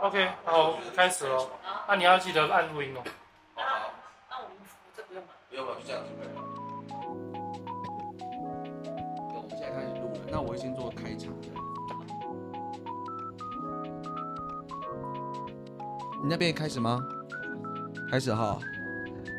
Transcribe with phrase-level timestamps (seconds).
[0.00, 1.48] OK，好，开始喽。
[1.88, 3.00] 那你要记得按录音哦。
[3.54, 3.62] 好，
[4.28, 4.56] 那我们
[4.94, 5.30] 这不用吗？
[5.48, 6.28] 不用吧，就这样子可以。
[9.34, 11.32] 我们现在开始录了，那我会先做开场。
[16.22, 17.00] 你那边开始吗？
[18.10, 18.58] 开始哈。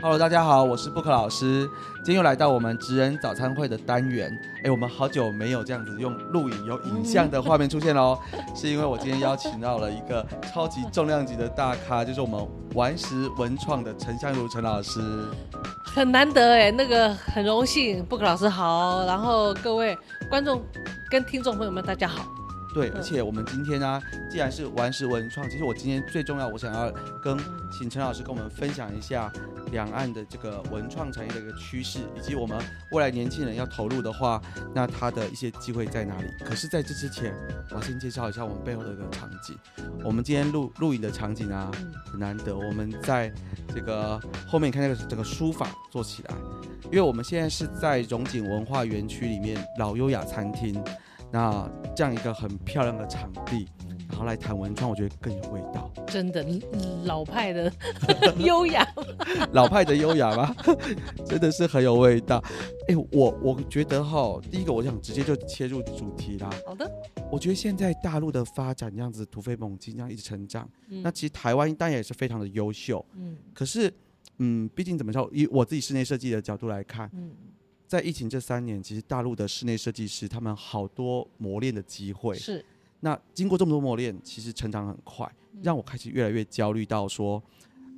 [0.01, 1.69] Hello，大家好，我是布克老师。
[1.97, 4.31] 今天又来到我们职人早餐会的单元。
[4.63, 8.17] 哎，我们好久没有这样子用录影有影像的画面出现喽，
[8.55, 15.01] 是因为我今天邀请到了一个超级重量级的大咖，就是我们顽石文创的陈香如陈老师。
[15.83, 19.97] 很难得哎，那个很荣幸，布克老师好，然后各位
[20.29, 20.61] 观众
[21.09, 22.25] 跟听众朋友们大家好。
[22.75, 26.91] 对，而且我们今天呢，既然是顽石文创，其实我今天最重要，我想要
[27.23, 27.37] 跟
[27.71, 29.31] 请陈老师跟我们分享一下
[29.71, 32.61] 两岸的这个文创产业的一个趋势，以及我们
[32.91, 34.41] 未来年轻人要投入的话，
[34.73, 36.27] 那他的一些机会在哪里？
[36.43, 37.33] 可是在这之前，
[37.69, 39.57] 我要先介绍一下我们背后的一个场景。
[40.03, 41.71] 我们今天录录影的场景啊，
[42.11, 43.31] 很难得，我们在
[43.73, 46.35] 这个后面看那个整个书法做起来，
[46.87, 50.83] 因为我们现在是在荣景文化园区里面老优雅餐厅。
[51.35, 53.67] 那这样一个很漂亮的场地，
[54.07, 55.91] 然后来谈文创，我觉得更有味道。
[56.07, 56.45] 真的
[57.03, 57.69] 老派的
[58.39, 58.87] 优雅，
[59.51, 60.55] 老派的优雅吗？
[61.27, 62.41] 真的是很有味道。
[62.87, 66.49] 哎，我我觉得哈，第一个我想直接就切入主题啦。
[66.65, 66.89] 好的。
[67.29, 70.69] 我觉得现在大陆的发展这样子突飞猛进，这样一直成长。
[70.87, 73.05] 那其实台湾当然也是非常的优秀。
[73.13, 73.35] 嗯。
[73.53, 73.93] 可是，
[74.37, 77.31] 嗯，毕竟怎么说，以我自己室内设计的角度来看，嗯。
[77.87, 82.35] 在疫情这三年，其实大陆的室内设计师他们好多磨练的机会。
[82.35, 82.63] 是。
[83.01, 87.41] 那经过这么多磨练，其实成长很快，让我开始越来越焦虑到说，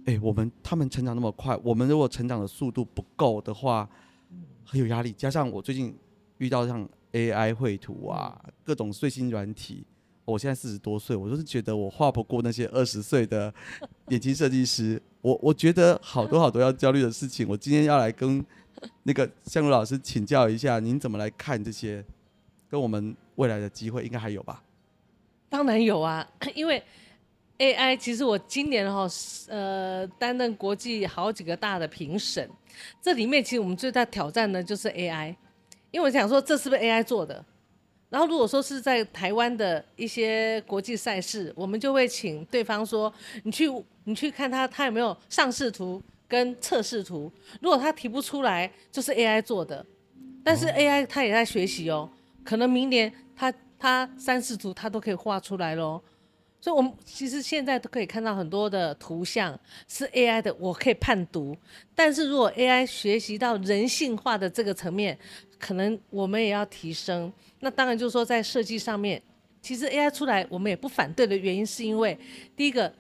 [0.06, 3.90] 哎，我们他们成长那么快，我们如果成长的速度不够的话，
[4.66, 5.14] 很有压力。
[5.14, 5.96] 加上我最近
[6.40, 9.86] 遇到像 AI 绘图啊，各种最新软体，
[10.26, 13.54] 我现在四十多岁，我就是觉得我画不过那些二十岁的
[14.08, 15.02] 年轻设计师。
[15.28, 17.46] 我我觉得好多好多要焦虑的事情。
[17.50, 18.46] 我今天要来跟。
[19.02, 22.06] 那个向如老师请教一下，您怎么来看这些？
[22.70, 24.62] 跟我们未来的机会应该还有吧？
[25.50, 26.24] 当然有啊，
[26.54, 26.84] 因为
[27.58, 29.08] AI 其实我今年哈
[29.50, 32.48] 呃担任国际好几个大的评审，
[33.02, 35.36] 这里面其实我们最大挑战呢就是 AI，
[35.90, 37.44] 因为我想说这是不是 AI 做的？
[38.10, 43.12] 然后如果说是在台湾的一些国际赛事，我们就会请对方说
[43.44, 43.68] 你去
[44.08, 46.02] 你去看它它有没有上视图。
[46.30, 47.32] 跟测试图，
[47.62, 49.86] 如果它提不出来，就是 AI 做的。
[50.44, 52.10] 但是 AI 它也在学习哦，
[52.44, 56.04] 可能明年它它三视图它都可以画出来喽。
[56.60, 59.58] 所以，我们其实现在都可以看到很多的图像
[59.88, 61.56] 是 AI 的，我可以判读。
[61.96, 65.18] 但是如果 AI 学习到人性化的这个层面，
[65.58, 67.32] 可能我们也要提升。
[67.62, 69.24] 那当然就是说，在设计上面，
[69.62, 72.20] 其实 AI 出来我们也不反对的原因，是因为
[72.54, 72.94] 第一个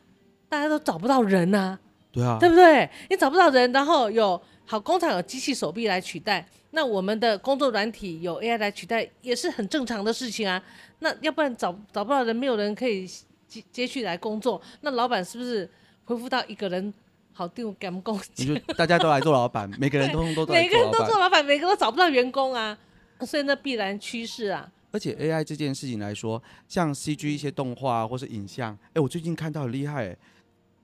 [0.50, 1.78] 大家都找不到人呐。
[2.12, 2.90] 对啊，对不对？
[3.10, 10.62] 你找不到人，然后有好工厂有机器手臂来取代，那我们的工作软体有 AI 来取代，也是很正常的事情啊。
[11.00, 13.06] 那要不然找找不到人，没有人可以
[13.48, 15.70] 接接续来工作，那老板是不是
[16.06, 16.92] 恢复到一个人
[17.34, 18.20] 好定赶工？
[18.34, 22.76] 就大家都来做老板，每个人都都每个人都做老板，每个都找不到员工啊，
[23.22, 24.68] 所以那必然趋势啊。
[24.92, 30.18] 而且 AI 这件事情来说，像 CG 一些动画或是影像，哎，我最近看到很厉害。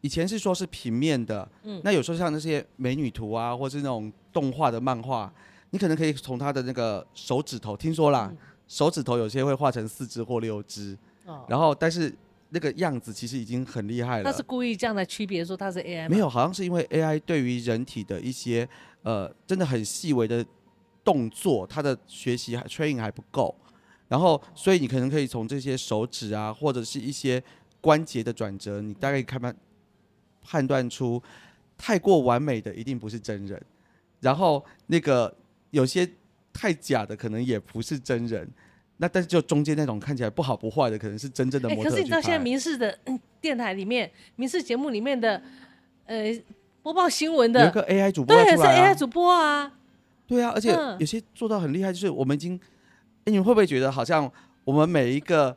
[0.04, 5.34] 以前是说是平面的，嗯，那有时候像那些美女图啊，或是那种动画的漫画，
[5.70, 8.30] 你可能可以从他的那个手指头，听说啦，
[8.68, 12.14] 手指头有些会画成四只或六只，哦，然后但是
[12.50, 14.26] 那个样子其实已经很厉害了。
[14.30, 16.10] 他是故意这样来区别说他是 AI？
[16.10, 18.68] 没有，好像是因为 AI 对于人体的一些
[19.04, 20.46] 呃真的很细微的
[21.02, 23.56] 动作，它的学习还 training 还不够，
[24.10, 27.42] 然后所以你可能可以从这些手指啊，或者是一些
[27.80, 29.56] 关节的转折，你大概看看。
[30.44, 31.22] 判断出
[31.78, 33.62] 太过完美的一定不是真人，
[34.20, 35.34] 然后那个
[35.72, 36.08] 有些
[36.52, 38.48] 太假的可能也不是真人，
[38.98, 41.90] 那但是就中间那种看起来不好不坏的可能是真正的模特。
[41.90, 42.98] 可是你知道现在民视的
[43.42, 45.42] 电台里面，民视节目里面的
[46.06, 46.26] 呃
[46.82, 49.74] 播报新闻的有个 AI 主播对，是 AI 主播啊。
[50.26, 52.60] 对啊，而且有些做到很厉害，就是我们已经，
[53.26, 54.32] 哎，你们会不会觉得好像
[54.64, 55.56] 我们每一个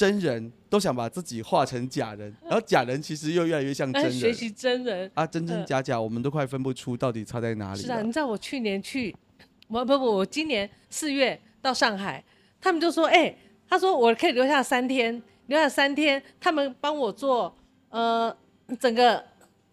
[0.00, 0.50] 真人？
[0.70, 4.12] 都想把自己画成假人， 然后假人其实又越来越像真人。
[4.12, 7.82] 学习真人啊，真真假假，我们都快分不出到底差在哪里。
[7.82, 9.14] 是啊，你知道我去年去，
[9.68, 12.24] 我不不，我今年四月到上海，
[12.62, 13.36] 他们就说，哎，
[13.68, 17.54] 他说我可以留下三天，留下三天，他们帮我做
[17.90, 18.34] 呃
[18.78, 19.22] 整个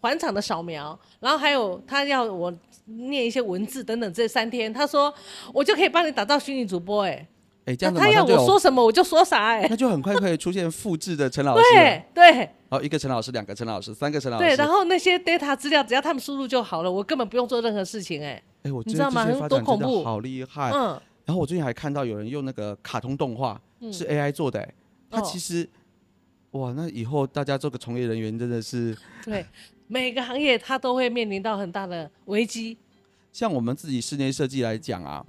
[0.02, 2.54] 环场的扫描，然后还有他要我
[2.86, 5.14] 念一些文字等等，这三天，他说
[5.54, 7.26] 我就可以帮你打造虚拟主播，哎。
[7.68, 11.62] 哎，这样子他要我说什么我就说啥，哎， 那就很快可以出现复制的陈老师。
[11.76, 12.32] 了，对对。
[12.70, 20.72] 然后一个陈老师，两个陈老师，三个陈老师，对，然后那些 data 资料只要他们输入就好了，我根本不用做任何事情，哎，哎，我你知道吗多恐怖好厉害。
[20.72, 23.92] 嗯，然后我最近还看到有人用那个卡通动画，嗯。
[23.92, 24.74] 是 AI 做的、哎，
[25.12, 25.70] 它哦其实，
[26.52, 29.46] 哇，那以后大家做个从业人员真的是， 对，
[29.88, 32.78] 每个行业它都会面临到很大的危机，
[33.34, 35.26] 像我们自己室内设计来讲啊，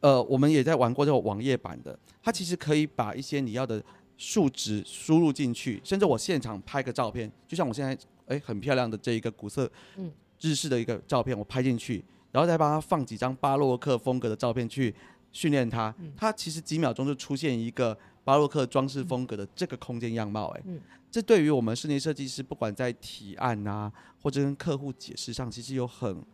[0.00, 3.82] 呃，我们也在玩过这种网页版的，它其实可以把一些你要的
[4.16, 7.96] 数值输入进去，甚至我现场拍个照片，就像我现在
[8.26, 10.10] 哎很漂亮的这一个古色嗯。
[10.42, 12.02] 日式的一个照片，我拍进去，
[12.32, 14.94] 然后再帮它放几张巴洛克风格的照片去
[15.32, 16.10] 训练它，嗯。
[16.16, 17.94] 它其实几秒钟就出现一个
[18.24, 20.80] 巴洛克装饰风格的这个空间样貌、哎、嗯。
[21.10, 26.24] 这对于我们室内设计师，不管在提案啊，或者跟客户解释上，其实有很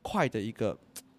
[0.00, 0.74] 快的一个，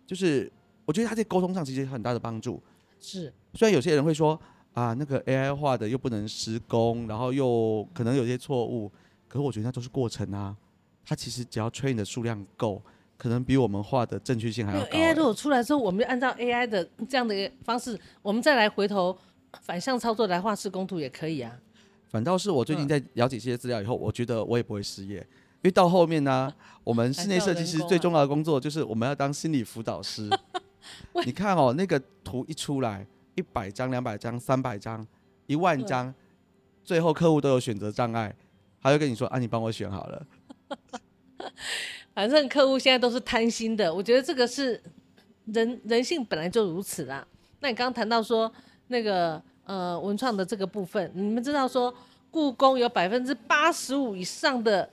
[0.07, 0.51] 就是
[0.91, 2.61] 我觉得他在沟通上其实有很大的帮助。
[2.99, 4.37] 是虽然有些人会说
[4.73, 8.91] 啊，那个 AI 化的又不能施工，然后又可能有些错误，
[9.29, 10.53] 可是我觉得那都是过程啊。
[11.05, 12.81] 它其实只要 train 的数量够，
[13.15, 15.23] 可能比我们画的正确性还要高、AI 如欸。
[15.23, 19.17] 果出来之后，我们就按照 AI 的这样的方式，我们再来回头
[19.61, 21.57] 反向操作来画施工图也可以啊。
[22.09, 26.53] 反倒是我最近在了解这些资料以后，我觉得我也不会失业，因为到后面呢，
[26.83, 30.29] 我们 室内设计师最重要的工作就是我们要当心理辅导师。
[31.13, 33.05] 喂你看哦，那个图一出来，
[33.35, 35.05] 一百张、两百张、三百张、
[35.47, 36.13] 一万张，
[36.83, 38.35] 最后客户都有选择障碍，
[38.81, 40.25] 他就跟你说啊，你帮我选好了。
[42.13, 44.81] 反正客户现在都是贪心的，我觉得这个是
[45.45, 47.25] 人人性本来就如此啦。
[47.59, 48.51] 那你刚刚谈到说
[48.87, 51.93] 那个呃文创的这个部分，你们知道说
[52.29, 54.89] 故宫有百分之八十五以上的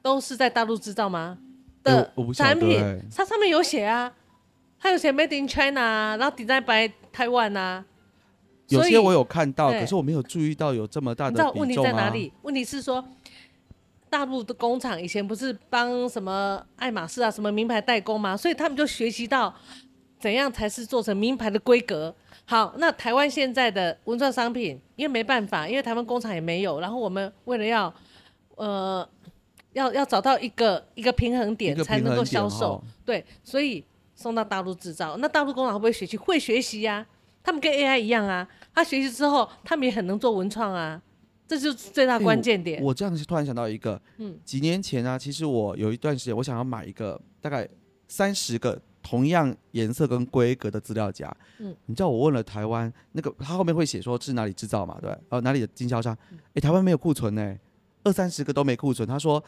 [0.00, 1.38] 都是在大陆制造吗？
[1.40, 1.46] 哎
[1.82, 2.80] 的产品
[3.12, 4.14] 它上面有写啊，
[4.82, 7.84] 它有写 Made in China 啊，然后 Design by Taiwan 啊。
[8.68, 12.02] 有些我有看到，可是我没有注意到有这么大你知道问题的比重啊。
[12.02, 12.32] 在哪里？
[12.42, 13.04] 问题是说，
[14.10, 18.36] 大陆的工厂以前不是帮什么爱马仕啊、什么名牌代工吗？
[18.36, 19.54] 所以他们就学习到
[20.18, 22.12] 怎样才是做成名牌的规格。
[22.44, 27.92] 好，那台湾现在的文创商品，因为没办法，因为台湾工厂也没有，然后我们为了要
[28.56, 29.08] 呃
[29.74, 32.82] 要要找到一个一个平衡一点，才能够销售哦。
[33.04, 33.84] 对，所以
[34.22, 35.16] 送到大陆制造。
[35.16, 36.16] 那大陆工厂会不会学习？
[36.16, 37.04] 会学习呀、
[37.42, 41.02] 他们跟 AI 一样啊，他学习之后，他们也很能做文创啊，
[41.48, 42.80] 这就是最大哎关键点。
[42.82, 47.68] 我这样子突然想到一个，嗯几年前啊，其实我有一段时间，我想要买一个大概
[48.06, 51.34] 三十个同样颜色跟规格的资料夹。
[51.58, 56.16] 嗯你知道我问了台湾那个，他后面会写说是哪里制造嘛，对吧，呃，哪里的经销商？
[56.30, 57.56] 嗯诶，台湾没有库存呢、
[58.04, 59.08] 二三十个都没库存。
[59.08, 59.42] 他说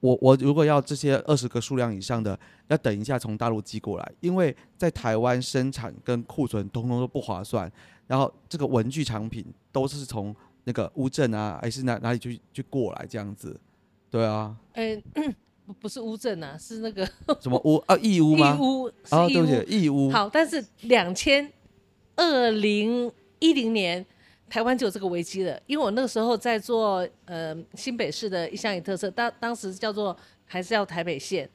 [0.00, 2.38] 我我如果要这些二十个数量以上的，
[2.68, 7.70] 要等一下从大陆寄过来，因为在台湾生产跟库存通通都不划算。
[8.06, 13.58] 然后这个文具产品都是从那个乌镇啊，还是哪哪里去去过来这样子，
[14.08, 15.02] 对啊，哎、
[15.66, 17.04] 不不是乌镇啊，是那个
[17.42, 18.56] 什么乌啊义乌义吗？
[18.60, 19.32] 乌，是啊，义乌。
[19.32, 20.10] 对不起，义乌。
[20.10, 21.52] 好，但是两千
[22.14, 23.10] 二零
[23.40, 24.06] 一零年，
[24.48, 31.48] 台湾就有这个危机了，因为我那个时候在做呃新北市的一乡一特色，当当时叫做还是要台北县。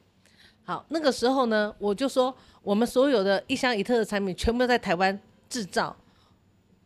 [0.64, 5.18] 好，那个时候呢，我就说我们所有的一乡一特的产品全部在台湾
[5.48, 5.96] 制造，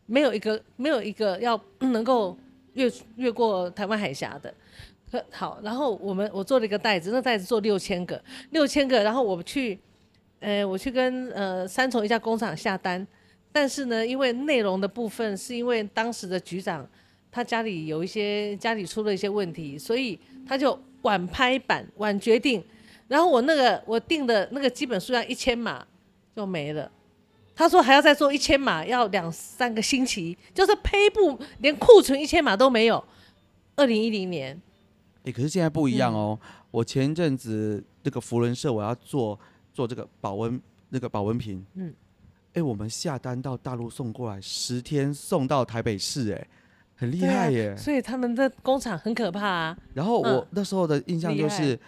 [0.06, 2.37] 没有一个没有一个要能够
[2.73, 4.53] 越越过台湾海峡的。
[5.31, 9.79] 好，然后我们我做了一个袋子，那袋子做六千个，六千个，然后我去，
[10.41, 13.06] 呃，我去跟呃三重一家工厂下单，
[13.56, 16.86] 但是呢，因为内容的部分是因为当时的局长
[17.32, 22.63] 他家里有一些家里出了一些问题，所以他就晚拍板晚决定，
[23.08, 25.82] 然后我那个我定的那个基本数量一千码
[26.34, 26.93] 就没了。
[27.55, 33.03] 他说还要再做一千码，要两三个星期，就是胚布连库存一千码都没有。
[33.75, 34.60] 二零一零年，
[35.25, 36.39] 哎、可是现在不一样嗯哦。
[36.70, 39.41] 我前一阵子那个福伦社，我要做
[39.72, 40.60] 做这个保温
[40.91, 41.94] 那个保温瓶，嗯嗯，
[42.56, 46.46] 哎、我们下单到大陆送过来，十天送到台北市、哎，
[46.96, 47.77] 很厉害耶。
[47.77, 49.79] 所以他们的工厂很可怕啊。
[49.94, 51.79] 然后我嗯那时候的印象就是。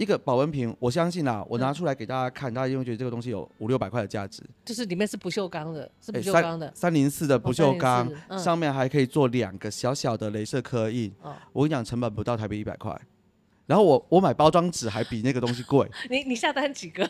[0.00, 4.42] 一个保温瓶，我相信啊，我拿嗯出来给大家看，大家因为觉得这个东西有五六百块的价值。
[4.64, 6.72] 就是里面是不锈钢的，是不哎锈钢的。
[6.74, 11.12] 三零四的不锈钢，304嗯上面还可以做两个小小的镭射刻印。
[11.20, 12.98] 哦我跟你讲，成本不到台币一百块。
[13.66, 15.86] 然后我我买包装纸还比那个东西贵。
[16.08, 17.06] 你你下单几个？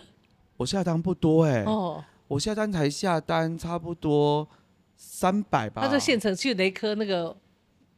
[0.57, 4.49] 我下单不多哎、哦，我下单才下单差不多
[4.97, 5.83] 三百吧。
[5.83, 7.37] 他就现成去雷科那个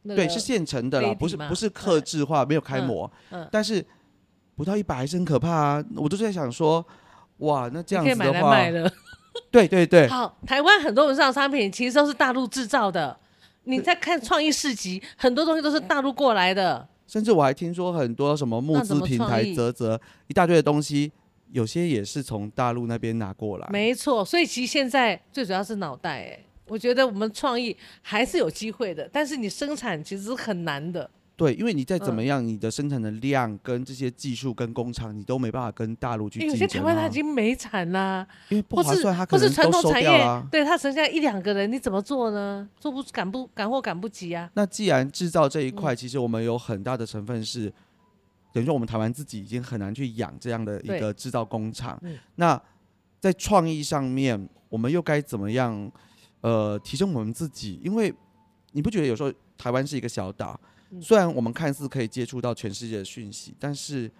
[0.01, 3.09] 那个对，是现成的啦，不是不是刻制化，没有开模。
[3.29, 3.85] 嗯但是
[4.55, 5.85] 不到一百还是很可怕啊！
[5.95, 6.83] 我都在想说，
[7.37, 8.57] 哇，那这样子的话。
[9.51, 13.15] 对对对，好，台湾很多文创商品其实都是大陆制造的。
[13.65, 16.87] 你在看创意市集，很多东西都是大陆过来的。
[17.05, 21.11] 甚至我还听说很多什么募资平台、泽泽一大堆的东西，
[21.53, 23.67] 有些也是从大陆那边拿过来。
[23.71, 31.09] 没错，所以其实现在最主要是脑袋，哎，我觉得我们创意还是有机会的，但是你生产其实是很难的。
[31.35, 36.59] 对，因为你再怎么样，你的生产的量跟这些技术跟工厂，你都没办法跟大陆去竞争。
[36.59, 40.47] 有些台湾它已经没产啦，因为不划算，它可能都收掉了。
[40.51, 42.69] 对，它剩下一两个人，你怎么做呢？
[42.79, 44.47] 做不赶不赶货赶不及啊。
[44.53, 47.73] 那既然制造这一块，其实我们有很大的成分是，
[48.53, 52.01] 等于说我们台湾自己已经很难去养这样的一个制造工厂。
[52.35, 52.61] 那
[53.19, 55.91] 在创意上面，我们又该怎么样？
[56.41, 57.79] 呃，提升我们自己？
[57.81, 58.13] 因为
[58.73, 60.59] 你不觉得有时候台湾是一个小岛？
[61.01, 64.11] 虽然我们看似可以接触到全世界的讯息，但是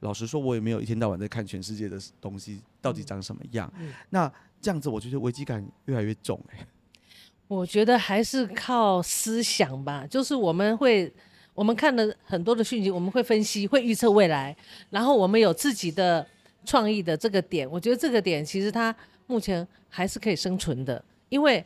[0.00, 3.72] 老实说，我也没有一天到晚在看全世界的东西到底长什么样。
[4.10, 6.66] 那这样子，我觉得危机感越来越重哎。
[7.46, 11.14] 我觉得还是靠思想吧，就是我们会，
[11.54, 14.56] 我们看了很多的讯息，我们会分析，会预测未来，
[14.90, 16.26] 然后我们有自己的
[16.64, 17.70] 创意的这个点。
[17.70, 18.94] 我觉得这个点其实它
[19.26, 21.64] 目前还是可以生存的，因为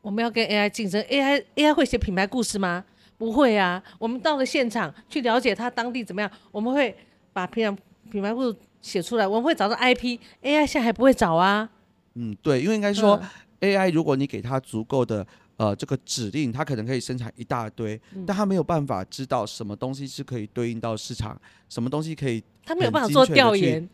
[0.00, 2.84] 我们要跟 AI 竞争，AI AI 会写品牌故事吗？
[3.16, 6.92] 不会啊，我们到了现场去了解它当地怎么样，我们会
[7.32, 11.70] 把品牌品牌故事写出来，我们会找到 IP，AI 现在还不会找啊。
[12.14, 13.22] 嗯，对，因为应该说
[13.60, 15.24] AI，如果你给它足够的
[15.62, 23.88] 呃这个指令，它可能可以生产一大堆，但它没有办法知道什么东西是可以对应到市场，什么东西可以，它没有办法做调研。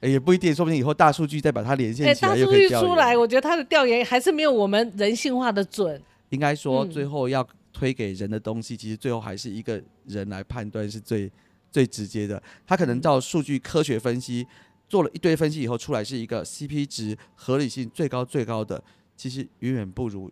[0.00, 6.02] 也不一定，说不定以后大数据再把它连线起来，大数据出来，我觉得它的调研还是没有我们人性化的准。
[6.30, 7.46] 应该说最后要。
[7.72, 11.30] 推给人的东西，其实最后还是一个人来判断是最
[11.70, 12.42] 最直接的。
[12.66, 14.44] 他可能照数据科学分析，
[14.88, 18.82] 做了一堆分析以后出来是一个 CP 值合理性最高最高的，
[19.20, 20.30] 其实远远不如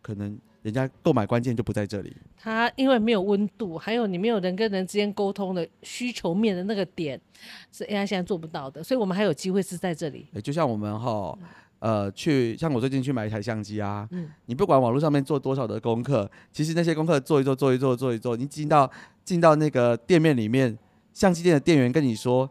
[0.00, 2.16] 可能人家购买关键就不在这里。
[2.38, 7.20] 他因为没有温度，还有你没有人跟人之间沟通的需求面的那个点，
[7.70, 8.82] 是 AI 现在做不到的。
[8.82, 10.26] 所以我们还有机会是在这里。
[10.42, 11.38] 就像我们哈。
[11.80, 14.06] 呃，去像我最近去买一台相机啊，
[14.44, 18.90] 你不管网络上面做多少的功课，其实那些功课做一做，做一做，做一做，你进到
[19.24, 20.78] 进到那个店面里面，
[21.14, 22.50] 相机店的店员跟你说，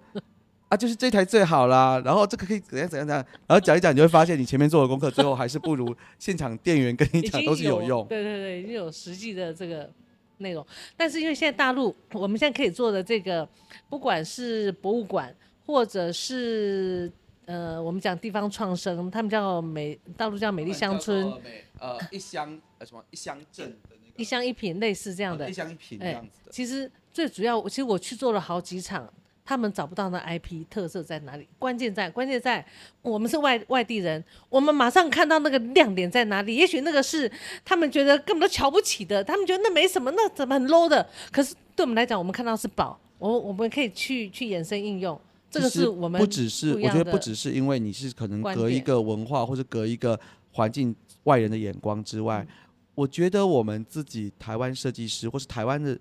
[0.69, 8.07] 啊，就是这台最好啦，然后这个可以怎样怎样怎样，然后讲一讲，你就会发现你前面做的功课，最后还是不如现场店员跟你讲都是有用。
[8.07, 9.91] 对对对，已经有实际的这个
[10.37, 13.47] 内容，但是因为现在大陆， 我们现在可以做的这个，
[13.89, 15.35] 不管是博物馆
[15.65, 17.11] 或者是。
[17.45, 21.33] 呃，我们讲地方创生，他们叫美，大陆叫美丽乡村，
[21.79, 26.51] 呃，一乡呃什么一乡镇的那个一乡一品，类似这样的，一乡一品这样子的。
[26.51, 29.11] 其实最主要，其实我去做了好几场，
[29.49, 32.63] 他们找不到那 IP 特色在哪里，关键在关键在
[33.01, 36.55] 我们是外外地人，我们马上看到那个亮点在哪里。
[36.55, 37.29] 也许那个是
[37.65, 41.09] 他们觉得根本都瞧不起的，他们觉得那没什么，那怎么很 low 的？
[41.31, 45.19] 可是对我们来讲，我们看到是宝，我我们可以去去延伸应用。
[45.49, 50.19] 这个是我们不只是，我觉得不只是因为你是可能隔一个文化或者隔一个
[50.51, 52.45] 环境外人的眼光之外，
[52.93, 55.97] 我觉得我们自己台湾设计师或是台湾的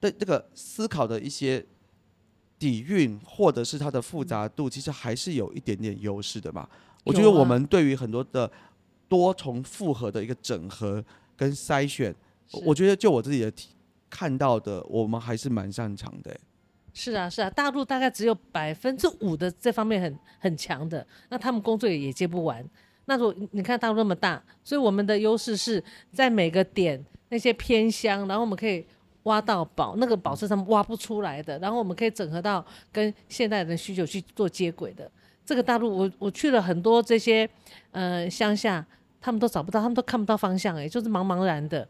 [0.00, 1.64] 的这个思考的一些
[2.60, 6.68] 底蕴或者是它的复杂度，其实还是有一点点优势的嘛。
[7.02, 8.48] 我觉得我们对于很多的
[9.08, 11.02] 多重复合的一个整合
[11.34, 12.14] 跟筛选，
[12.64, 13.52] 我觉得就我自己的
[14.10, 16.38] 看到的，我们还是蛮擅长的。
[16.92, 22.62] 是啊，是啊，大陆大概只有百分之五的这方面很很强的，那他们工作也接不完。
[23.06, 28.84] 那如果你看大陆那么大，所以我们的优势是在每个点那些偏乡，然后我们可以
[29.24, 35.10] 挖到宝，那个宝是他们挖不出来的，然后我们可以整合到跟现代人的需求去做接轨的。
[35.44, 37.48] 这个大陆，我我去了很多这些
[37.90, 38.86] 呃乡下，
[39.20, 41.86] 他们都找不到，他们都看不到方向，哎，就是茫茫然的。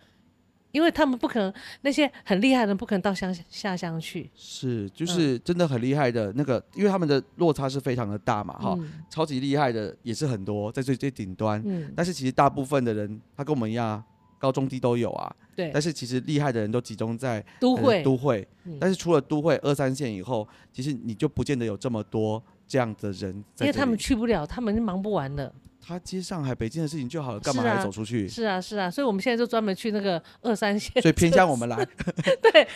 [0.72, 4.30] 因为他们不可能，那些很厉害的人不可能到乡下乡去。
[4.36, 8.78] 是，就是真的很厉害的那个，因为他们的落差是非常的大嘛，哈，
[9.10, 11.60] 超级厉害的也是很多，在最最顶端。
[11.66, 11.92] 嗯。
[11.96, 14.00] 但是其实大部分的人，他跟我们一样，
[14.38, 15.34] 高中低都有啊。
[15.60, 15.70] 对。
[15.72, 18.02] 但是其实厉害的人都集中在都会。
[18.02, 18.46] 都会。
[18.80, 23.44] 但是除了都会二三线以后，其实你就不见得有这么多这样的人。
[23.60, 25.52] 因为他们去不了，他们忙不完了。
[25.82, 28.28] 他接上海、北京的事情就好了，干嘛还走出去？
[28.28, 31.00] 是啊，是啊，所以我们现在就专门去那个二三线。
[31.02, 31.76] 所以偏向我们来。
[32.42, 32.66] 对，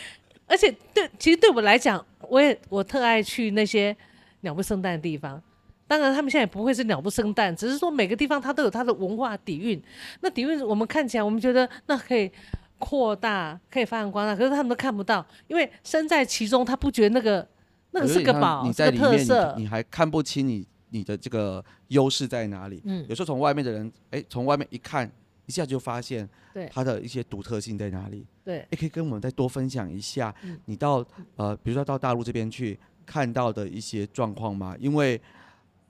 [0.47, 3.95] 而且对，其实对我来讲，我也我特爱去那些
[4.41, 5.41] 鸟不生蛋的地方。
[5.87, 9.81] 当然，他们现在也不会是鸟不生蛋，只是说每个地方它都有它的文化底蕴。
[10.23, 12.33] 那底蕴我们看起来，我们觉得那可以
[12.79, 17.47] 扩大，可以发扬光大，可是他们都看不到，因为身在其中，他不觉得那个
[17.91, 19.55] 那个是个宝，是个特色。
[19.57, 20.67] 你还看不清你。
[20.91, 22.81] 你的这个优势在哪里。
[22.85, 25.11] 嗯有时候从外面的人，哎，从外面一看，
[25.45, 28.25] 一下就发现对它的一些独特性在哪里。
[28.45, 31.05] 对，也可以跟我们再多分享一下嗯，你到
[31.35, 34.77] 呃，比如说到大陆这边去看到的一些状况吗？
[34.79, 35.21] 因为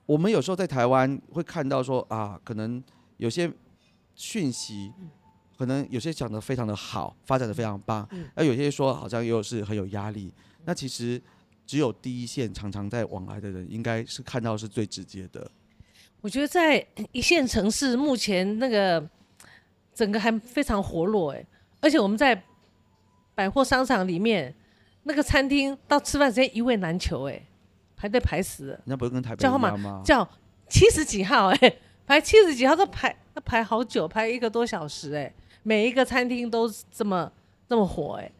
[0.06, 2.82] 我们有时候在台湾会看到说啊，可能
[3.18, 3.52] 有些
[4.14, 4.90] 讯息，
[5.56, 10.32] 可能有些讲的非常的好，发展的非常棒嗯，那、有些说好像又是很有压力。
[10.64, 11.20] 那其实
[11.66, 15.50] 只有第一线常常在往来的人，应该是看到是最直接的。
[16.20, 19.06] 我觉得在一线城市目前那个
[19.92, 21.46] 整个还非常活络哎，
[21.80, 22.42] 而且我们在
[23.34, 24.54] 百货商场里面
[25.02, 27.42] 那个餐厅到吃饭时间一位难求哎，
[27.94, 30.02] 排队排死了，那不是跟台北一叫号码样吗？
[30.04, 30.26] 叫
[30.68, 35.30] 七十几号哎，排七十几号都排要排好久，排一个多小时哎，
[35.64, 37.30] 每一个餐厅都这么
[37.68, 38.30] 这么火哎，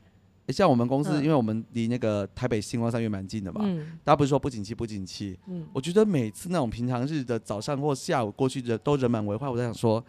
[0.47, 10.05] 诶像我们公司，嗯因为我们离那个台北星光三月蛮近的嘛，嗯大家不是说不景气不景气，嗯，我觉得每次那种平常日的早上或下午过去的都人满为患，我在想说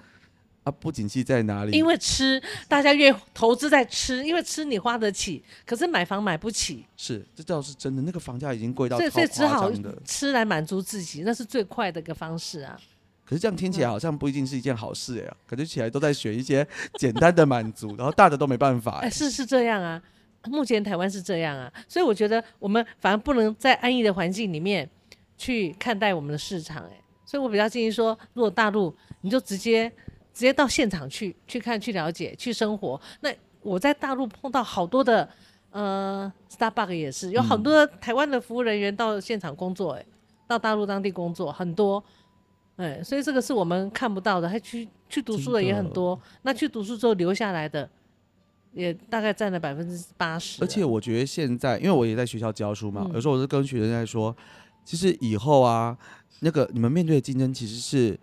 [0.66, 1.78] 啊，不景气在哪里？
[1.78, 6.86] 因为吃大家越投资在吃，因为吃你花得起，可是买房买不起。
[6.98, 9.72] 是这倒是真的，那个房价已经贵到所以超所以只好。
[10.04, 12.78] 吃来满足自己，那是最快的一个方式啊。
[13.26, 16.66] 可是这样听起来好像不一定是一件好事哎、感觉起来都在选一些
[17.00, 19.10] 简单的满足，然后大的都没办法、哎，哎。
[19.10, 20.00] 是是这样啊，
[20.46, 24.88] 目前台湾是这样啊，所以我觉得我们反而不能在安逸的环境里面
[25.38, 29.90] 去看待我们的市场、哎，所以我比较建议说，如果大陆你就直接
[30.32, 33.02] 直接到现场去去看、去了解、去生活。
[33.22, 35.28] 那我在大陆碰到好多的
[35.72, 40.06] 呃，Starbucks 也是有很多台湾的服务人员到现场工作、哎，
[40.48, 42.04] 到大陆当地工作很多。
[42.78, 46.20] 哎，所以这个是我们看不到的，他去去读书的也很多。
[46.42, 47.90] 那去读书之后留下来的，
[48.74, 50.62] 也大概占了百分之八十。
[50.62, 54.36] 而且我觉得现在，因为我也在学校教书嘛，嗯有时候我是跟学生在说，
[54.84, 55.98] 其实以后啊，
[56.42, 58.20] 那个你们面对的竞争其实是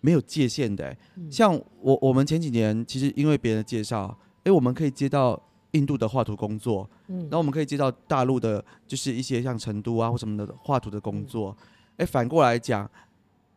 [0.00, 0.96] 没有界限的、
[1.28, 5.40] 像我我们前几年其实因为别人的介绍，哎、我们可以接到
[5.72, 11.56] 印度的画图工作，嗯然后我们可以接到大陆的，就是一些像成都啊或什么的画图的工作。
[11.96, 12.88] 哎、反过来讲，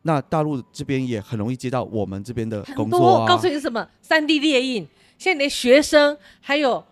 [0.09, 3.27] 那大陆这边也很容易接到我们这边的很工作多，啊。
[3.27, 3.87] 告诉你什么？
[4.01, 4.87] 三 D 列印，
[5.19, 6.83] 现在连学生还有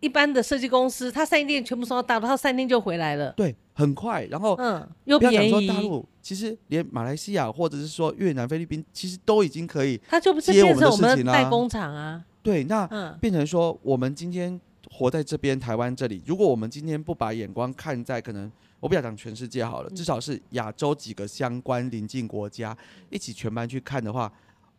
[0.00, 3.30] 一般的设计公司，他三 D 列印全部送到大陆，他三天就回来了。
[3.32, 12.24] 对，很快，然后嗯，又不要讲便宜，说大陆，其实连马来西亚或者是说越南、菲律宾，其实都已经可以他就不是接我们的变成我们代工厂啊。
[12.42, 12.64] 对。
[12.64, 14.58] 那嗯，变成说，我们今天
[15.02, 22.76] 活在这边台湾这里，如果我们今天不把眼光看在可能，我不要讲全世界好了，嗯至少是亚洲几个相关邻近国家
[23.10, 24.32] 一起全班去看的话，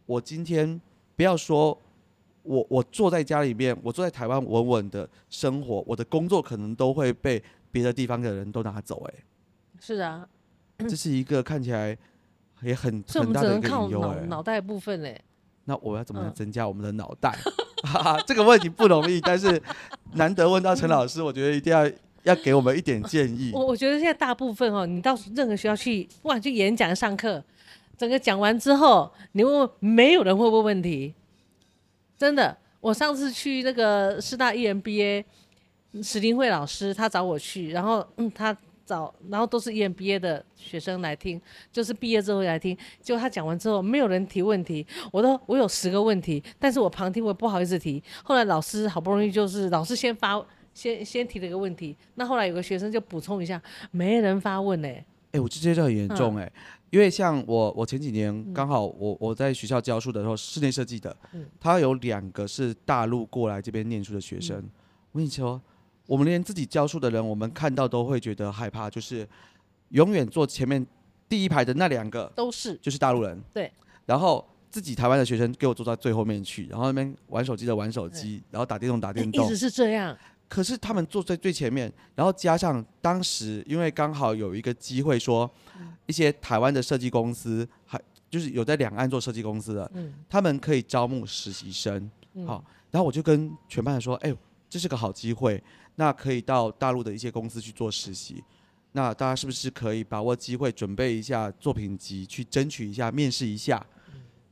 [0.06, 0.80] 我今天
[1.16, 1.78] 不要说。
[2.46, 9.14] 我我坐在家里面，我坐在台湾稳稳的生活，我的工作可能都会被别的地方的人都拿走、哎，
[9.80, 10.28] 是啊，
[10.80, 11.98] 这是一个看起来
[12.62, 14.20] 也很很大的一个隐忧哎。
[14.24, 15.24] 脑脑袋部分嘞。
[15.64, 17.32] 那我要怎么增加我们的脑袋？
[17.32, 17.50] 哈
[17.84, 19.62] 哈哈，这个问题不容易，但是
[20.14, 21.90] 难得问到陈老师，我觉得一定要
[22.24, 23.52] 要给我们一点建议。
[23.54, 27.44] 我我觉得现在大部分哦，你到任何学校去，不管去演讲、上课，
[27.98, 31.14] 整个讲完之后，你问问没有人会问问题，
[32.18, 32.58] 真的。
[32.80, 35.24] 我上次去那个师大 E EMBA，
[36.04, 38.54] 史林慧老师他找我去，然后嗯，他
[38.86, 41.42] 找，然后都是 E EMBA 的学生来听，
[41.72, 42.78] 就是毕业之后来听。
[43.02, 48.04] 结果他讲完之后，没有人提问题，我都我有十个问题，但是我旁听我也不好意思提。
[48.24, 50.44] 后来老师好不容易就是老师先发。
[50.76, 54.88] 先先提了一个问题，那后来有个学生就补充一下，没人发问呢、
[55.32, 56.52] 哎、我觉得这很严重哎、
[56.90, 64.58] 因为像我我前几年嗯刚好我我在学校教书的时候，室内设计的嗯，他有两个是大陆过来这边念书的学生。
[64.58, 64.70] 嗯
[65.12, 65.62] 我跟你说，
[66.06, 69.28] 我们连自己教书的人，我们看到都会觉得害怕，就是
[69.90, 70.86] 永远坐前面
[71.30, 72.76] 第一排的那两个都是。
[72.82, 73.72] 就是大陆人，对，
[74.06, 79.46] 然后自己台湾的学生给我坐到最后面去，然后那边玩手机的玩手机，然后打电动打电动。
[79.46, 80.18] 一直，是这样，
[80.50, 85.50] 可是他们坐在最前面，然后加上当时因为刚好有一个机会说，
[86.06, 92.46] 一些台湾的设计公司还就是有在两岸做设计公司的，嗯，他们可以招募实习生，嗯。
[92.46, 94.36] 好，然后我就跟全班人说，哎、
[94.70, 95.64] 这是个好机会，
[95.96, 98.44] 那可以到大陆的一些公司去做实习。
[98.94, 103.84] 那大家是不是可以把握机会，准备一下作品集，去争取一下，面试一下？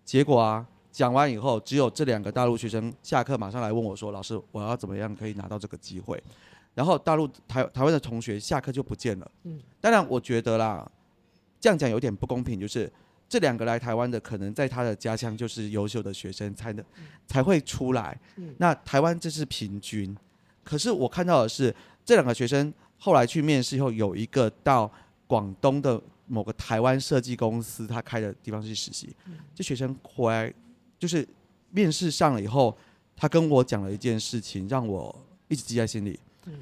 [0.04, 6.22] 结果啊，讲完以后，只有这两个大陆学生下课马上来问我说：“老师，我要怎么样可以拿到这个机会？”
[6.74, 9.32] 然后大陆台台湾的同学下课就不见了。
[9.44, 10.90] 嗯当然我觉得啦，
[11.60, 12.92] 这样讲有点不公平，就是
[13.30, 16.84] 这两个来台湾的，可能在他的家乡就是优秀的学生才能
[17.28, 18.20] 才会出来。
[18.58, 20.18] 那台湾这是平均，
[20.64, 21.74] 可是我看到的是
[22.06, 24.92] 这两个学生后来去面试以后，有一个到
[25.28, 29.16] 广东的某个台湾设计公司他开的地方去实习。
[29.54, 30.54] 这学生回来
[31.00, 31.28] 就是
[31.72, 32.78] 面试上了以后，
[33.16, 36.20] 他跟我讲了一件事情，让我一直记在心里。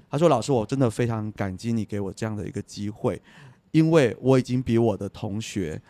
[0.09, 3.21] 他说：“老师，我真的非常感激你给我这样的一个机会，
[3.71, 5.81] 因为我已经比我的同学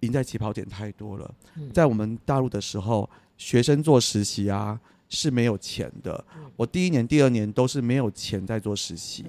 [0.00, 1.34] 赢在起跑点太多了。
[1.72, 4.80] 在我们大陆的时候，学生做实习啊
[5.14, 6.24] 是没有钱的。
[6.56, 9.24] 我第一年、第二年都是没有钱在做实习，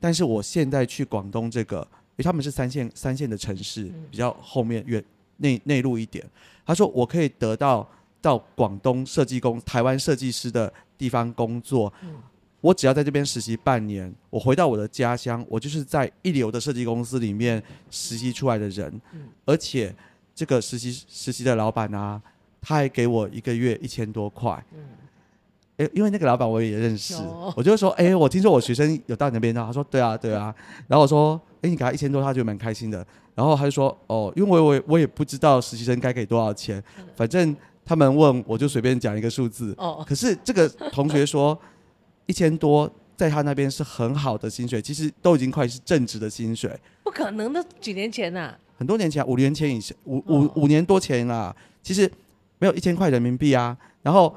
[0.00, 5.04] 但是我现在去广东这个，因为他们是三线三线的城市，比较后面远
[5.36, 6.24] 内内陆一点。
[6.64, 7.88] 他说我可以得到
[8.20, 11.92] 到广东设计工台湾设计师的地方工作。”
[12.62, 19.00] 我只要在这边实习半年，我回到我的家乡，我就是在一流的设计公司里面实习出来的人，
[19.44, 19.94] 而且
[20.34, 22.20] 这个实习实习的老板啊，
[22.60, 24.64] 他还给我一个月一千多块。
[25.76, 27.14] 哎，因为那个老板我也认识，
[27.56, 30.54] 我就说，哎，我听说我学生有到你那边，他说，对啊，对啊。
[30.86, 33.06] 然后我说，哎，你给他一千多，他就蛮开心的。
[33.34, 36.82] 然后他就说，哦，因为我我我也不知道实习生该给多少钱，
[37.14, 39.74] 反正他们问我就随便讲一个数字。
[39.78, 40.04] 哦。
[40.08, 41.58] 可是这个同学说。
[42.28, 46.76] 一千多，在他那边是很好的薪水，其实都已经快是正职的薪水。
[47.04, 48.52] 不可能的，几年前呐？
[48.76, 51.54] 很多年前，五年前以前，五五五年多前啦。
[51.84, 52.10] 其实
[52.58, 53.78] 没有一千块人民币啊。
[54.02, 54.34] 然后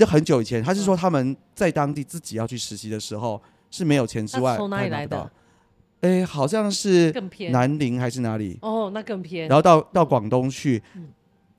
[0.00, 5.30] 那很久以前，他是说他们在当地自己要去实习的时候是没有钱之外，从哪里来的？
[6.00, 7.12] 哎，好像是
[7.50, 8.58] 南宁还是哪里？
[8.62, 9.46] 哦，那更偏。
[9.46, 10.82] 然后到到广东去。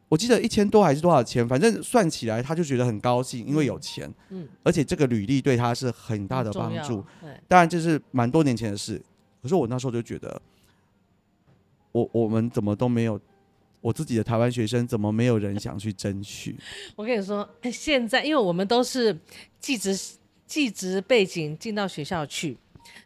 [0.09, 7.01] 我记得一千多还是多少钱，反正算起来他就觉得很高兴，因为有钱，嗯，而且这个履历对他是很大的帮助。
[7.47, 9.01] 当然这是蛮多年前的事，
[9.41, 10.41] 可是我那时候就觉得，
[11.93, 13.17] 我我们怎么都没有，
[13.81, 16.55] 我自己的台湾学生怎么没有人想去争取？
[16.95, 19.17] 我跟你说，现在因为我们都是
[19.59, 19.99] 技职
[20.45, 22.57] 技职背景进到学校去，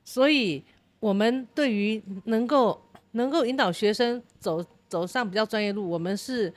[0.03, 0.63] 所以
[0.99, 2.79] 我们对于能够
[3.11, 6.53] 能够引导学生走走上比较专业路，我们是。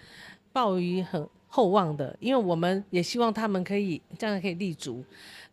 [0.51, 5.05] 抱于很厚望的，因为我们也希望他们可以这样可以立足。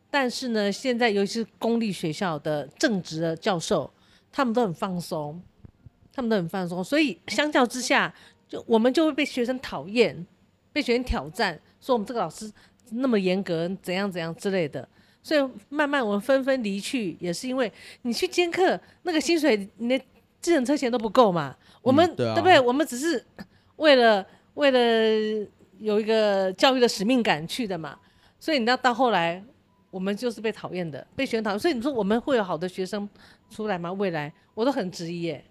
[0.09, 3.91] 但是呢，现在尤其是公立学校的正职的教授，
[4.31, 5.39] 他们都很放松，
[6.11, 8.11] 他们都很放松，所以相较之下，
[8.55, 10.25] 就我们就会被学生讨厌，
[10.71, 12.51] 被学生挑战，说我们这个老师
[12.91, 14.87] 那么严格，怎样怎样之类的。
[15.21, 17.71] 所以慢慢我们纷纷离去，也是因为
[18.03, 20.05] 你去兼课，那个薪水，你的
[20.39, 21.55] 自行车钱都不够嘛。
[21.81, 22.59] 我们对不对？
[22.59, 23.25] 我们只是
[23.75, 24.25] 为了。
[24.55, 27.99] 为了有一个教育的使命感去的嘛，
[28.39, 29.43] 所以你要到后来，
[29.91, 31.59] 我们就是被讨厌的，被学生讨厌。
[31.59, 33.09] 所以你说我们会有好的学生
[33.49, 33.91] 出来吗？
[33.91, 35.43] 未来我都很质疑耶。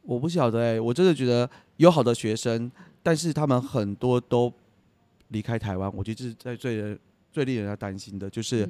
[0.00, 2.70] 我不晓得哎，我真的觉得有好的学生，
[3.02, 4.52] 但是他们很多都
[5.28, 5.90] 离开台湾。
[5.94, 6.98] 我觉得这是在最人
[7.32, 8.68] 最令人家担心的，就是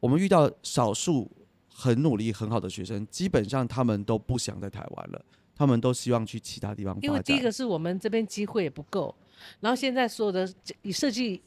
[0.00, 1.30] 我们遇到少数
[1.68, 5.24] 很努力很好的学生，基本上他们都不想在台湾了。
[5.56, 9.14] 他们都希望去其他地方因为第一个是我们这边机会也不够，
[9.60, 11.40] 然后现在所有的以设计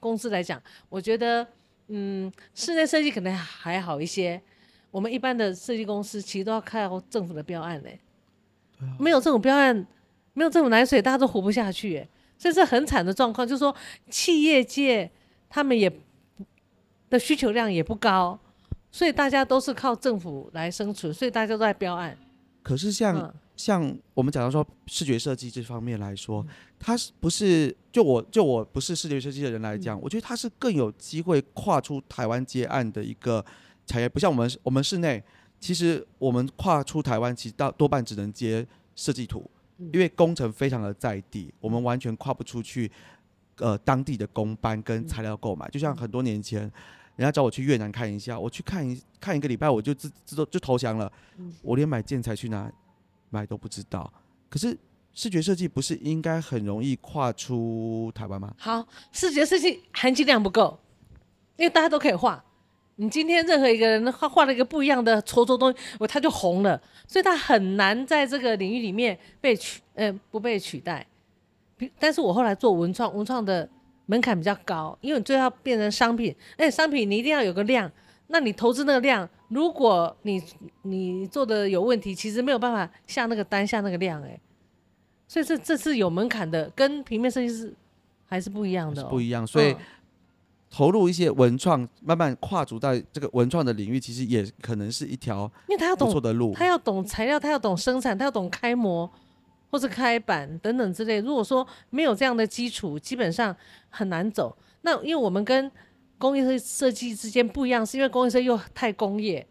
[0.00, 1.46] 公司来讲，我觉得
[1.88, 4.40] 嗯，室内设计可能还好一些。
[4.90, 8.00] 我们一般的设计公司其实都要靠政府的标案嘞，
[8.98, 9.86] 没有这种标案，
[10.34, 12.06] 没有这种奶水，大家都活不下去。
[12.38, 13.74] 所以是很惨的状况，就是说
[14.10, 15.10] 企业界
[15.48, 15.90] 他们也
[17.10, 18.38] 的需求量也不高，
[18.90, 22.16] 所以大家都是靠政府来生存，所以大家都在标案。
[22.62, 23.32] 可是像。
[23.54, 26.44] 像我们讲到说视觉设计这方面来说，
[26.80, 33.44] 它是不是就我就我不是视觉设计的人来讲，我觉得它是更有机会跨出台湾接案的一个
[33.86, 34.08] 产业。
[34.08, 35.22] 不像我们我们室内，
[35.60, 38.66] 其实我们跨出台湾，其实大多半只能接
[38.96, 39.48] 设计图，
[39.92, 42.90] 因为工程非常的在地，我们完全跨不出去。
[43.56, 51.12] 呃，当地的工班跟材料购买，就像很多年前，人家找我去越南看一下，我去看一看一个礼拜，我就自自动就投降了，
[51.60, 52.72] 我连买建材去哪？
[53.28, 54.10] 买都不知道，
[54.48, 54.76] 可是
[55.12, 58.52] 视觉设计不是应该很容易跨出台湾吗？
[58.58, 60.80] 好，视觉设计含金量不够，
[61.56, 62.42] 因为大家都可以画。
[63.02, 71.04] 你今天任何一个人画画了一个不一样的戳戳东西，我他就红了，所以他很难在这个领域里面被取，呃，不被取代。
[71.98, 73.68] 但是我后来做文创，文创的
[74.06, 77.90] 门槛比较高，因为你最后变成商品，而且商品你一定要有个量。
[78.28, 80.40] 那你投资那个量，如果你
[80.82, 84.38] 你做的有问题，其实没有办法下那个单下那个量，哎，
[85.26, 87.74] 所以这这是有门槛的，跟平面设计师
[88.26, 89.44] 还是不一样的，不一样。
[89.44, 89.74] 所以
[90.74, 99.08] 投入一些文创，慢慢跨足在这个文创的领域，其实也可能是一条，因为他要懂错的路，他要懂材料，他要懂生产，他要懂开模
[99.70, 101.20] 或者开板等等之类。
[101.20, 103.54] 如果说没有这样的基础，基本上
[103.90, 104.56] 很难走。
[104.80, 105.70] 那因为我们跟
[106.16, 109.46] 工业设设计之间不一样，是因为工业设计又太工业，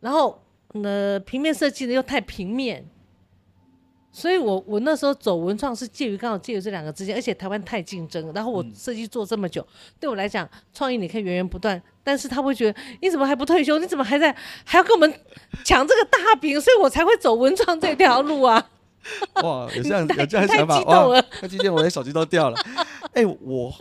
[0.00, 2.84] 然后呃平面设计呢又太平面，
[4.16, 9.66] 所以我我那时候走文创是介于刚好介于这两个之间，而且台湾太竞争，然后我设计做这么久，
[9.98, 13.76] 对我来讲创意你可以源源不断，但是他会觉得你怎么还不退休？
[13.80, 14.32] 你怎么还在
[14.64, 15.12] 还要跟我们
[15.64, 16.60] 抢这个大饼？
[16.60, 18.70] 所以我才会走文创这条路啊！
[19.42, 21.26] 哇，有这样 有这样想法太激动哇了！
[21.42, 22.58] 那今天我连手机都掉了。
[23.14, 23.72] 哎、我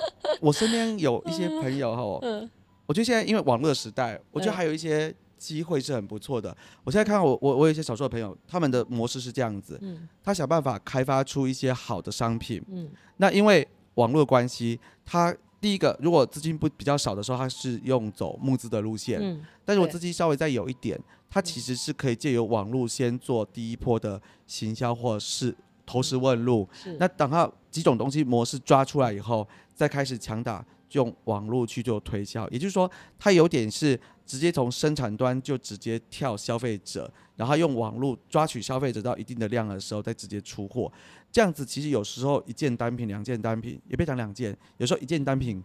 [0.42, 2.50] 我身边有一些朋友哈，嗯
[2.86, 6.56] 我觉得现在因为网络时代，我觉得嗯还有一些机会是很不错的。
[6.86, 12.64] 我现在看到我我我有一些少数的朋友，他们的模式是这样子，嗯他想办法开发出一些好的商品。
[12.70, 19.20] 嗯那因为网络关系，他第一个如果资金不比较少的时候，他是用走募资的路线。
[19.22, 26.68] 嗯，但是我资金稍微再有一点，它其实是可以借由网络先做第一波的行销或是投石问路。
[26.74, 32.48] 是那等它几种东西模式抓出来以后，再开始强打用网络去做推销。
[32.50, 40.92] 也就是说，它有点是直接从生产端就直接跳消费者，然后用网络抓取消费者到一定的量的时候，再直接出货。
[41.32, 45.64] 这样子其实有时候一件单品、两件单品，也别讲两件，有时候一件单品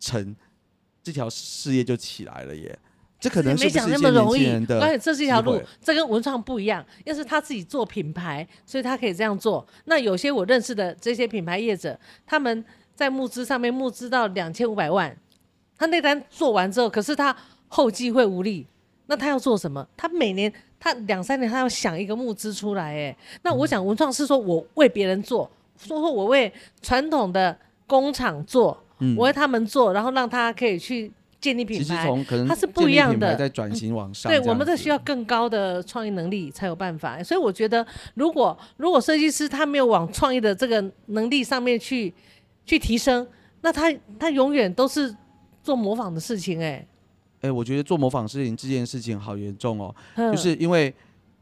[0.00, 0.34] 成
[1.02, 2.78] 这条事业就起来了耶。
[3.20, 9.66] 这可能是没讲那么容易而且这是一条路这跟文创不一样，要是他自己做品牌，所以他可以这样做。
[9.86, 12.62] 那有些我认识的这些品牌业者，他们
[12.94, 15.16] 在募资上面募资到两千五百万，
[15.78, 17.34] 他那单做完之后，可是他
[17.68, 18.66] 后继会无力，
[19.06, 19.86] 那他要做什么？
[19.96, 29.16] 他每年他两三年他要想一个募资出来，哎，那我想文创是说我为别人做，说说我为传统的工厂做，嗯。
[29.16, 32.06] 我为他们做，然后让他可以去建立品其实牌。
[32.06, 33.36] 从可能它是不一样的。
[33.36, 42.12] 在转型往上对，我们这需要更高的创意能力才有办法，所以我觉得，如果如果设计师他没有往创意的这个能力上面去
[42.64, 43.26] 去提升，
[43.60, 45.14] 那他他永远都是
[45.62, 46.86] 做模仿的事情、哎，
[47.44, 50.92] 哎、我觉得做模仿事情这件事情好严重哦，嗯就是因为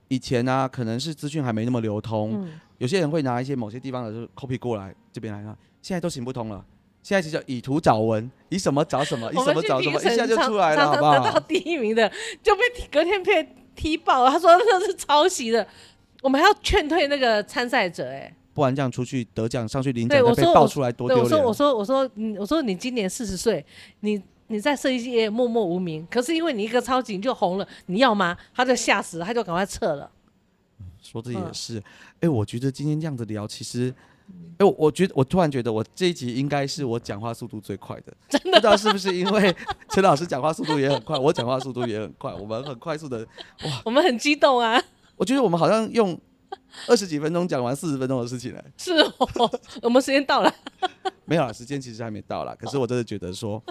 [0.09, 6.65] 以前呢、可能是资讯还没那么流通，嗯有些人会拿一些某些地方的就是 copy 过来这边来看，现在都行不通了。
[7.05, 11.41] 现在就叫以图找文，以什么找什么，以什么找什么，一下就出来了，好不常常得到好？
[11.41, 12.11] 第一名的
[12.43, 15.67] 就被隔天被踢爆了，他说那是抄袭的，
[16.21, 18.35] 我们还要劝退那个参赛者、哎。
[18.55, 21.55] 不然这样出去得奖上去领奖被爆出来多对，丢我说我脸。
[21.55, 23.65] 说我说你我说你今年四十岁，
[24.01, 28.37] 你你在设计界默默无名，可是因为你一个超级你就红了，你要吗？
[28.55, 30.11] 他就吓死了，他就赶快撤了。
[31.01, 31.83] 说的也嗯是，
[32.21, 33.93] 哎、我觉得今天这样子聊，其实，
[34.59, 39.55] 哎、我我觉得我突然觉得我这一集应该是我讲话速度最快的，真的，不知道是不是因为
[39.91, 43.27] 陈老师讲话速度也很快，我讲话速度也很快，我们很快速的，
[43.65, 44.81] 哇我们很激动啊，
[45.17, 46.19] 我觉得我们好像用
[46.87, 48.65] 二十几分钟讲完四十分钟的事情了。
[48.79, 49.51] 是哦，
[49.83, 50.55] 我们时间到了，
[51.27, 52.55] 没有啦，时间其实还没到啦。
[52.57, 53.63] 可是我真的觉得说，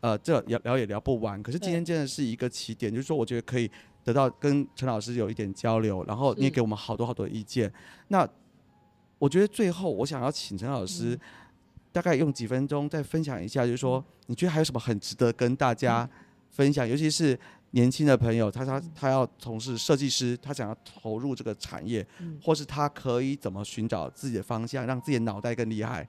[0.00, 1.42] 呃，这聊聊也聊不完。
[1.42, 3.70] 可是今天真的是一个起点，就是说，我觉得可以
[4.02, 7.72] 得到跟陈老师有一点交流，然后你也给我们好多好多意见。
[8.08, 8.28] 那
[9.18, 11.18] 我觉得最后我想要请陈老师，
[11.92, 16.08] 大概用几分钟再分享一下，就是说，你觉得还有什么很值得跟大家
[16.50, 17.38] 分享，尤其是。
[17.72, 22.04] 年轻的朋友，他他他要从事设计师，他想要投入这个产业，
[22.42, 26.04] 或是他可以怎么寻找自己的方向，让自己的脑袋更厉害。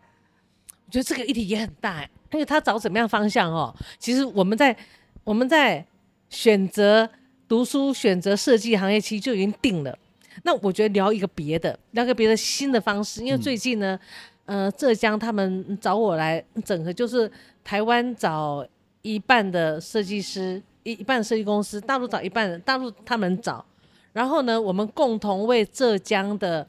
[0.91, 3.73] 我觉得这个议题也很大、欸，因为他找怎么样方向哦。
[3.97, 4.75] 其实我们在
[5.23, 5.85] 我们在
[6.29, 7.09] 选择
[7.47, 9.97] 读书、选择设计行业，其实就已经定了。
[10.43, 13.97] 那我觉得聊一个别的，聊个别的新的方式，因为最近呢，
[14.43, 17.31] 呃，浙江他们找我来整合，就是
[17.63, 18.67] 台湾找
[19.01, 23.63] 一半的设计师，一一半设计公司，大陆找一半，大陆他们找，
[24.11, 26.67] 然后呢，我们共同为浙江的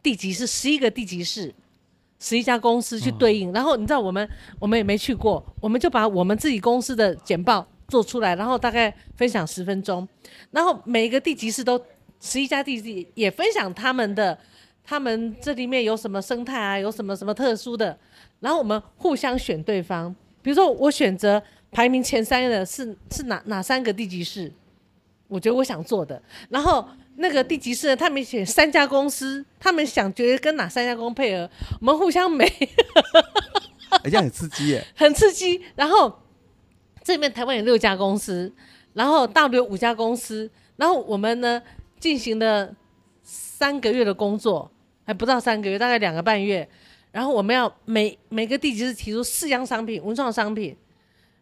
[0.00, 1.52] 地级市十一个地级市。
[2.24, 4.26] 十一家公司去对应，然后你知道我们
[4.58, 10.08] 我们也没去过，我们就把我们自己公司的简报做出来，然后大概分享十分钟，
[10.50, 11.78] 然后每一个地级市都
[12.20, 14.38] 十一家地级也分享他们的，
[14.82, 17.98] 他们这里面有什么生态啊，有什么什么特殊的，
[18.40, 20.10] 然后我们互相选对方，
[20.40, 24.50] 比如说我选择排名前三的是是哪哪三个地级市，
[25.28, 31.48] 我觉得我想做的，然后那个地级市呢，他们选三家公司，他们想觉得跟哪三家公司配合，
[31.80, 32.44] 我们互相美，
[33.90, 34.84] 哎、这样很刺激耶！
[34.96, 35.60] 很刺激。
[35.76, 36.20] 然后
[37.02, 38.52] 这里面台湾有六家公司，
[38.94, 41.62] 然后大陆有五家公司，然后我们呢
[42.00, 42.74] 进行了
[43.22, 44.70] 三个月的工作，
[45.04, 46.68] 还不到三个月，大概两个半月。
[47.12, 50.76] 然后我们要每每个地级市提出四样商品，文创商品。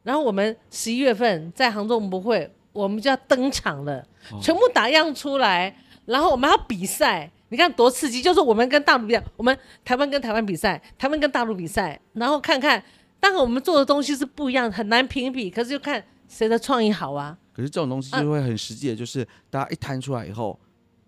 [0.02, 4.04] 然后我们十一月份在杭州文博会，我们就要登场了，
[4.40, 7.30] 全部打样出来，然后我们要比赛。
[7.48, 8.22] 你看多刺激！
[8.22, 9.54] 就是我们跟大陆比较，我们
[9.84, 12.82] 台湾跟台湾比赛，台湾跟大陆比赛，然后看看，
[13.20, 17.36] 当然我们做的东西是不一样，很难评比，可是就看谁的创意好啊。
[17.52, 20.58] 可是这种东西就会很实际的，就是大家一摊出来以后，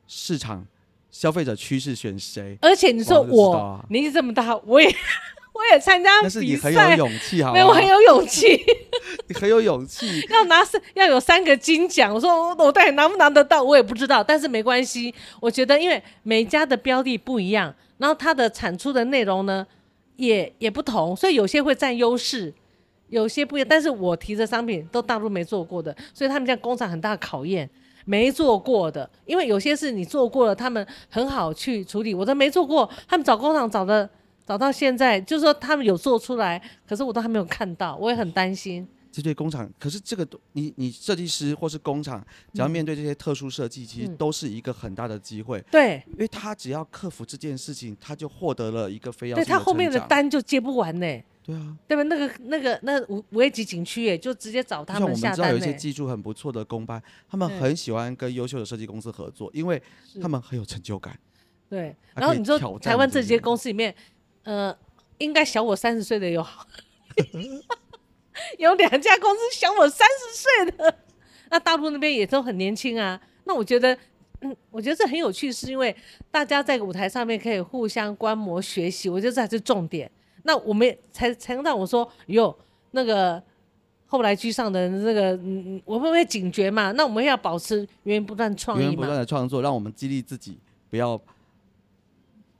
[0.06, 0.62] 市场
[1.10, 2.58] 消费者趋势选谁？
[2.60, 4.86] 而且你说我啊年纪这么大，我也
[5.54, 8.62] 我也参加但是你很有，勇气，好没有，我很有勇气，
[9.26, 10.20] 你很有勇气。
[10.30, 12.12] 要拿是要有三个金奖。
[12.14, 15.14] 我说我到底拿不拿得到，我也不知道，但是没关系。
[15.40, 19.66] 我觉得因为每家的标的不一样，然后它的产出的内容呢
[20.16, 22.52] 也也不同，所以有些会占优势。
[23.08, 27.68] 有些不一样，但是我提的商品都大陆没做过的，所以他们家工厂很大的考验，
[28.06, 34.08] 没做过的，因为有些是你做过了，他们很好去处理，我都没做过，他们找工厂找的
[34.46, 38.88] 找到现在，就是说他们有做出来，可是我都还没有看到，我也很担心。
[39.14, 42.20] 这对工厂，可是这个你你设计师或是工厂，
[42.52, 51.06] 只要面对这些特殊设计，其实嗯都是一个很大的机会，对，因为他只要克服这件事情，他就获得了一个非要对他后面的单就接不完呢，
[51.44, 51.76] 对啊。
[51.86, 52.02] 对吧？
[52.02, 55.72] 那个那个那五五 A 级景区哎，就直接找他就像我们下单呢知道有一些。
[55.74, 59.80] 技术很不错的工班，他们很喜欢跟优秀的设计公司合作，因为
[60.20, 61.16] 他们很有成就感。
[61.68, 63.94] 对，然后你说台湾这些公司里面，
[64.42, 64.76] 呃，
[65.18, 66.44] 应该小我三十岁的有，
[68.58, 70.98] 有两家公司小我三十岁的，
[71.50, 73.20] 那大陆那边也都很年轻啊。
[73.44, 73.96] 那我觉得，
[74.40, 75.94] 嗯，我觉得这很有趣，是因为
[76.30, 80.10] 大家在舞台上面可以互相观摩学习，我觉得这才是重点。
[80.44, 82.54] 那我们才才能让我说，哟，
[82.90, 83.42] 那个
[84.06, 86.92] 后来居上的那个，嗯，嗯我们会警觉嘛？
[86.92, 90.58] 那我们要保持源源不断创意源源不断，的创作，让我们激励自己，
[90.90, 91.20] 不要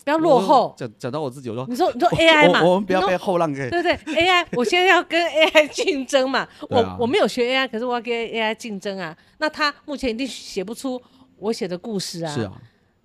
[0.04, 0.74] 不要落后。
[0.76, 9.16] 讲讲到我自己，我说你说你说 AI 嘛，我我们不要被后浪给对对，AI， 我现在要跟 AI 竞争嘛，我、我没有学 AI，可是我要跟 AI 竞争啊。
[9.38, 11.00] 那他目前一定写不出
[11.38, 12.52] 我写的故事啊，是，啊。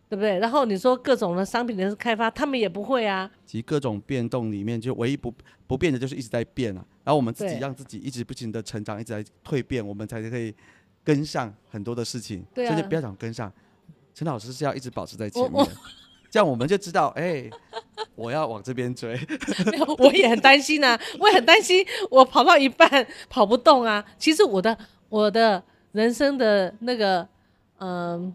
[0.10, 0.40] 对不对？
[0.40, 5.32] 然后你说各种的商品的开发，他们也不会啊，其实各种变动里面，就唯一不
[5.68, 6.84] 不变的就是一直在变啊。
[7.04, 10.52] 然后我们自己让自己一直不停的成长，一直在蜕变，我们才可以
[11.04, 12.44] 跟上很多的事情。
[12.56, 13.54] 对啊甚至不要讲跟上，
[14.16, 15.64] 陈老师是要一直保持在前面，
[16.30, 17.50] 这样我们就知道，哎、
[18.16, 19.16] 我要往这边追。
[19.72, 24.04] 没有，我也很担心啊，我也很担心，我跑到一半跑不动啊。
[24.18, 24.78] 其实我的
[25.10, 27.28] 我的人生的那个
[27.80, 28.34] 嗯、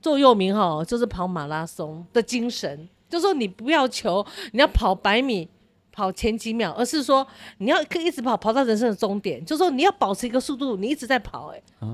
[0.00, 5.48] 座右铭哈，就是跑马拉松的精神，就是说你不要求你要跑百米。
[5.96, 7.24] 跑前几秒，而是说
[7.58, 9.44] 你要一直跑，跑到人生的终点。
[9.46, 11.86] 就说你要保持一个速度，你一直在跑、哎，啊，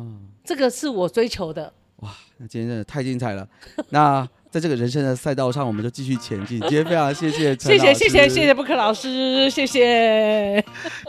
[0.43, 1.71] 这个是我追求的。
[1.97, 3.47] 哇那今天真的太精彩了。
[3.91, 6.59] 那在这个人生的赛道上，我们就继续前进。
[6.63, 10.65] 今天非常谢谢陈谢老师，谢谢谢谢谢布克老师，谢谢。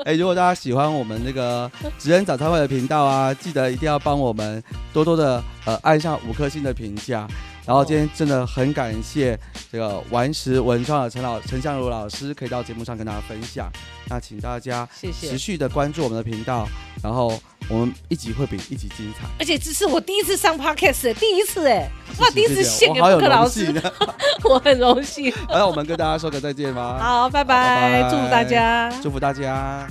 [0.05, 7.27] 哎、如果大家喜欢我们那个 职人早餐会的频道啊，记得一定要帮我们多多的呃按上五颗星的评价。
[7.71, 9.39] 然后今天真的很感谢
[9.71, 13.71] 这个顽石文创的陈老陈相如老师可以到节目上跟大家分享。
[14.09, 16.67] 那请大家持续的关注我们的频道，
[17.01, 19.25] 然后我们一集会比一集精彩。
[19.39, 23.73] 而且这是我第一次上 podcast，、第一次哎，哇，第一次献给我好有布克老师。
[24.43, 25.33] 我很荣幸。
[25.47, 26.99] 那我们跟大家说个再见吧。
[26.99, 28.91] 好，拜拜拜拜，祝福大家。
[29.01, 29.87] 祝福大家。